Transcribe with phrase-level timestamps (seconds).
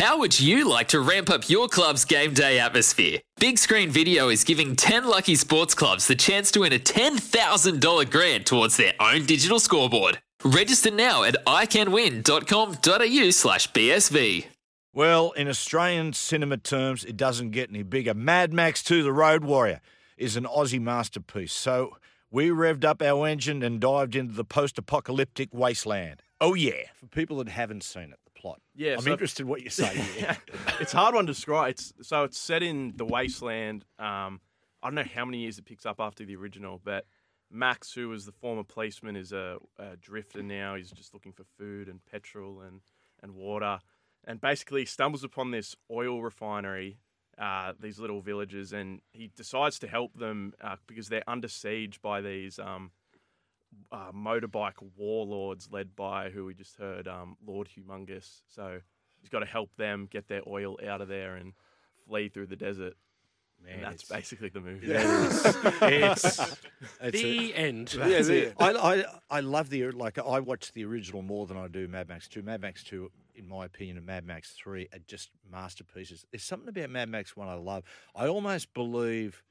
[0.00, 3.18] How would you like to ramp up your club's game day atmosphere?
[3.38, 8.10] Big Screen Video is giving 10 lucky sports clubs the chance to win a $10,000
[8.10, 10.22] grant towards their own digital scoreboard.
[10.42, 14.46] Register now at iCanWin.com.au slash BSV.
[14.94, 18.14] Well, in Australian cinema terms, it doesn't get any bigger.
[18.14, 19.82] Mad Max 2 The Road Warrior
[20.16, 21.52] is an Aussie masterpiece.
[21.52, 21.98] So
[22.30, 26.22] we revved up our engine and dived into the post apocalyptic wasteland.
[26.40, 26.84] Oh, yeah.
[26.94, 28.60] For people that haven't seen it, the plot.
[28.74, 30.36] Yeah, I'm so- interested in what you say here.
[30.80, 31.70] it's hard one to describe.
[31.70, 33.84] It's so it's set in the wasteland.
[33.98, 34.40] Um,
[34.82, 37.04] I don't know how many years it picks up after the original, but
[37.50, 40.74] Max, who was the former policeman, is a, a drifter now.
[40.76, 42.80] He's just looking for food and petrol and
[43.22, 43.80] and water,
[44.24, 46.98] and basically stumbles upon this oil refinery.
[47.38, 52.00] Uh, these little villages, and he decides to help them uh, because they're under siege
[52.02, 52.90] by these um,
[53.92, 58.42] uh, motorbike warlords led by who we just heard, um, Lord Humungus.
[58.48, 58.80] So
[59.20, 61.52] he's got to help them get their oil out of there and
[62.08, 62.94] flee through the desert.
[63.62, 64.86] Man, and that's basically the movie.
[64.90, 66.38] it's,
[67.02, 67.92] it's The end.
[67.94, 71.68] Yeah, the- I, I I love the like I watch the original more than I
[71.68, 72.42] do Mad Max Two.
[72.42, 76.24] Mad Max Two, in my opinion, and Mad Max Three are just masterpieces.
[76.30, 77.84] There's something about Mad Max One I love.
[78.16, 79.42] I almost believe,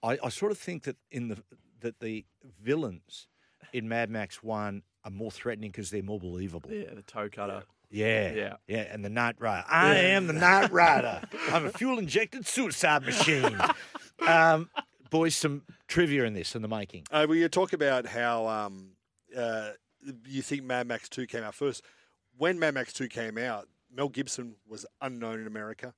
[0.00, 1.42] I, I sort of think that in the
[1.80, 2.24] that the
[2.62, 3.26] villains
[3.72, 6.70] in Mad Max One are more threatening because they're more believable.
[6.72, 7.62] Yeah, the toe cutter.
[7.90, 8.54] Yeah, Yeah.
[8.66, 9.64] yeah, and the Night Rider.
[9.68, 11.22] I am the Night Rider.
[11.52, 13.56] I'm a fuel injected suicide machine.
[14.26, 14.70] Um,
[15.10, 17.02] boys, some trivia in this in the making.
[17.10, 18.90] Uh, well, you talk about how um,
[19.36, 19.70] uh,
[20.26, 21.82] you think Mad Max 2 came out first.
[22.38, 25.94] When Mad Max 2 came out, Mel Gibson was unknown in America.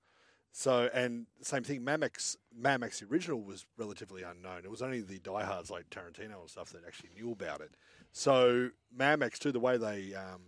[0.53, 4.63] So, and same thing, Mad Max, Mad Max the original was relatively unknown.
[4.65, 7.73] It was only the diehards like Tarantino and stuff that actually knew about it.
[8.13, 10.41] So, Mad Max 2, the way they um,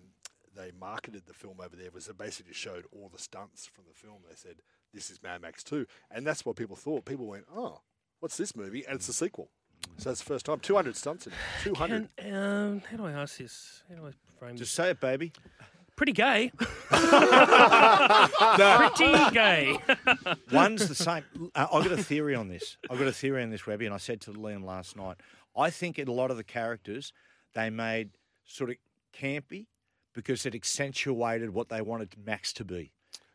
[0.57, 3.95] they marketed the film over there was they basically showed all the stunts from the
[3.95, 4.17] film.
[4.29, 4.57] They said,
[4.93, 5.87] this is Mad Max 2.
[6.11, 7.05] And that's what people thought.
[7.05, 7.81] People went, oh,
[8.21, 8.85] what's this movie?
[8.87, 9.51] And it's a sequel.
[9.99, 10.59] So that's the first time.
[10.61, 11.39] 200 stunts in it.
[11.63, 12.09] 200.
[12.17, 13.83] Can, um, how do I ask this?
[13.89, 14.85] How do I frame Just this?
[14.85, 15.33] say it, baby.
[15.99, 16.53] Pretty gay.
[16.57, 17.11] Pretty
[19.33, 19.77] gay.
[20.53, 21.25] One's the same.
[21.57, 22.77] Uh, I've got a theory on this.
[22.89, 25.17] I've got a theory on this, Webby, and I said to Liam last night.
[25.57, 27.13] I think in a lot of the characters
[27.55, 28.11] they made
[28.45, 28.77] sort of
[29.13, 29.67] campy
[30.15, 32.93] because it accentuated what they wanted Max to be.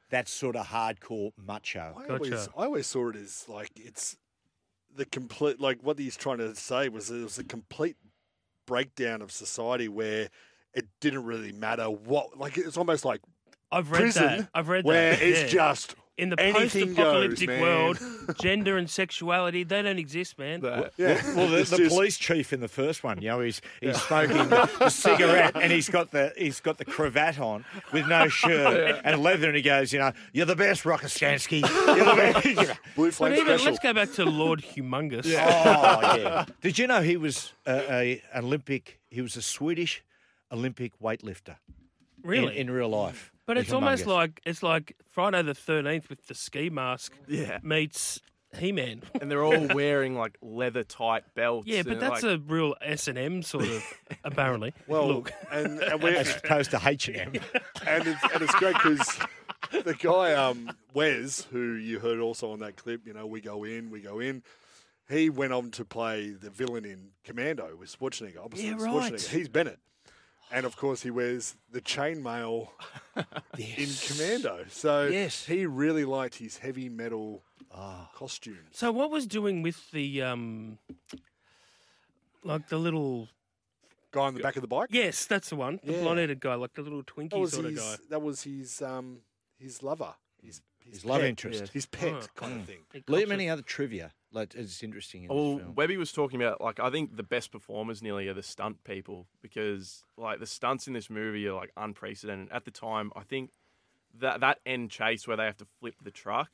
[0.10, 1.98] That sort of hardcore macho.
[1.98, 4.16] I always, I always saw it as like it's
[4.96, 7.98] the complete, like what he's trying to say was it was a complete
[8.66, 10.30] breakdown of society where
[10.74, 13.22] it didn't really matter what, like it's almost like
[13.72, 14.50] I've read prison that.
[14.54, 15.20] I've read where that.
[15.20, 15.48] Where it's yeah.
[15.48, 18.00] just in the anything post-apocalyptic goes, world,
[18.40, 20.62] gender and sexuality they don't exist, man.
[20.62, 23.62] Well, Yeah, well, the, the just- police chief in the first one, you know, he's
[23.82, 24.38] he's smoking
[24.80, 29.24] a cigarette and he's got the he's got the cravat on with no shirt and
[29.24, 31.62] leather, and he goes, you know, you're the best, Rockatansky.
[31.62, 32.46] You're the best.
[32.54, 32.74] You know.
[32.96, 33.66] Blue But even Special.
[33.66, 35.26] let's go back to Lord Humungus.
[35.26, 36.46] Oh yeah.
[36.62, 39.00] Did you know he was a, a Olympic?
[39.10, 40.04] He was a Swedish
[40.54, 41.58] Olympic weightlifter.
[41.68, 42.58] in- Really?
[42.58, 43.32] in, real life.
[43.46, 47.12] But The it's almost like it's like Friday the Thirteenth with the ski mask.
[47.28, 47.60] Yeah.
[47.62, 48.22] Meets
[48.58, 49.02] He Man.
[49.20, 51.68] and they're all wearing like leather tight belts.
[51.68, 53.84] Yeah, but that's like, a real S and M sort of.
[54.24, 54.74] apparently.
[54.88, 55.34] Well, look.
[55.52, 57.44] and, and we're as opposed to H and M.
[57.86, 59.20] and it's, and it's great because
[59.84, 63.66] the guy um, Wez, who you heard also on that clip, you know, we go
[63.66, 64.44] in, we go in.
[65.10, 68.38] He went on to play the villain in Commando with Schwarzenegger.
[68.46, 69.12] Opposite Yeah, right.
[69.14, 69.28] Schwarzenegger.
[69.30, 69.80] He's Bennett,
[70.54, 72.70] and of course he wears the chainmail
[73.58, 74.66] in Commando.
[74.70, 75.46] So Yes.
[75.46, 77.44] he really liked his heavy metal
[77.76, 78.10] Ah.
[78.14, 78.60] costumes.
[78.72, 80.78] So what was doing with the um,
[82.44, 83.30] like the little?
[84.12, 84.90] Guy on the back of the bike.
[84.92, 85.80] Yes, that's the one.
[85.84, 86.02] The Yeah.
[86.02, 87.80] blonde-headed guy, like the little Twinkie sort his.
[87.80, 88.06] of guy.
[88.10, 88.80] That was his.
[88.82, 89.22] Um,
[89.58, 90.14] his lover.
[90.40, 91.30] His, His love pet.
[91.30, 91.74] interest.
[91.74, 92.28] His pet Oh.
[92.36, 92.66] kind of hmm.
[92.66, 92.80] thing.
[92.94, 94.12] He Liam, cops any other trivia?
[94.32, 95.76] Like, it's interesting in Well, this film.
[95.76, 99.28] Webby was talking about like I think the best performers nearly are the stunt people
[99.42, 102.52] because like the stunts in this movie are like unprecedented.
[102.52, 103.52] At the time, I think
[104.20, 106.50] that that end chase where they have to flip the truck,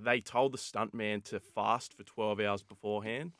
[0.00, 3.32] they told the stunt man to fast for twelve hours beforehand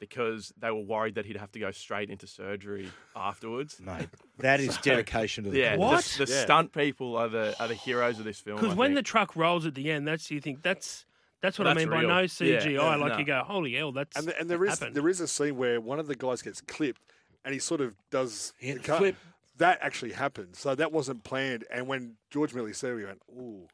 [0.00, 3.80] because they were worried that he'd have to go straight into surgery afterwards.
[3.84, 4.08] Mate,
[4.38, 6.14] that is dedication to the Yeah, cause.
[6.16, 6.42] the, the Yeah.
[6.42, 8.56] stunt people are the are the heroes of this film.
[8.56, 11.06] Because I when the truck rolls at the end, that's you think that's
[11.42, 12.72] that's what I That's mean by no CGI.
[12.74, 13.18] yeah, like no.
[13.18, 14.96] you go, holy hell, that's And, the, and there is happened.
[14.96, 17.00] there is a scene where one of the guys gets clipped,
[17.44, 18.98] and he sort of does Yeah, the cut.
[18.98, 19.16] flip.
[19.56, 21.66] That actually happened, so that wasn't planned.
[21.70, 23.68] And when George Miller said, it, we went, "Ooh, ooh,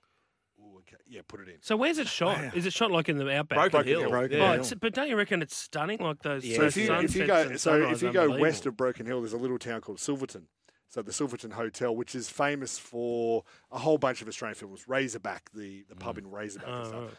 [0.79, 2.57] okay, yeah, put it in." So where's it shot?
[2.57, 3.71] Is it shot like in the outback?
[3.71, 4.09] Broken Hill.
[4.09, 4.61] Broken Oh, Hill.
[4.61, 5.99] it's, but don't you reckon it's stunning?
[5.99, 8.39] Like those, Yeah, so if you, if you sunsets go, and so if you go
[8.39, 10.49] west of Broken Hill, there's a little town called Silverton.
[10.89, 13.43] So the Silverton Hotel, which is famous for
[13.73, 16.21] a whole bunch of Australian films, Razorback, the, the pub mm.
[16.21, 16.69] in Razorback.
[16.69, 17.19] and oh, stuff.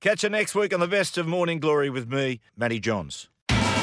[0.00, 3.28] Catch you next week on the best of Morning Glory with me, Matty Johns.